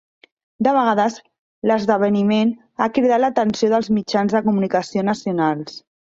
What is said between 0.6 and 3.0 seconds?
De vegades, l'esdeveniment ha